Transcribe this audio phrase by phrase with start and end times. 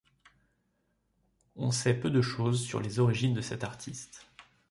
[1.57, 4.25] On sait peu de chose sur les origines de cet artiste.